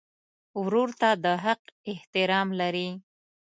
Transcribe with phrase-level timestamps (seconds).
[0.61, 2.87] ورور ته د حق احترام لرې.